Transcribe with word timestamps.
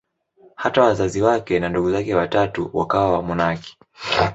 Hata 0.55 0.81
wazazi 0.81 1.21
wake 1.21 1.59
na 1.59 1.69
ndugu 1.69 1.91
zake 1.91 2.15
watatu 2.15 2.69
wakawa 2.73 3.11
wamonaki. 3.11 3.77